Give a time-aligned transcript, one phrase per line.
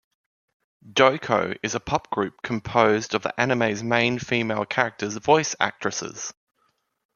[0.83, 6.33] DoCo is a pop group composed of the anime's main female characters' voice actresses.